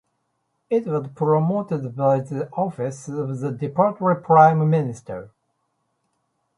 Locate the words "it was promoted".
0.71-1.95